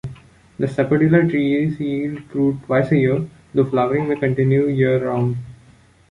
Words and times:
The 0.57 0.65
sapodilla 0.67 1.29
trees 1.29 1.79
yield 1.79 2.23
fruit 2.31 2.57
twice 2.65 2.91
a 2.91 2.97
year, 2.97 3.27
though 3.53 3.65
flowering 3.65 4.07
may 4.09 4.15
continue 4.15 4.65
year 4.65 5.07
round. 5.07 5.37